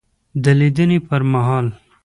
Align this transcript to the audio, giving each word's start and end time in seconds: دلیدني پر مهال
دلیدني 0.43 0.97
پر 1.07 1.21
مهال 1.31 1.67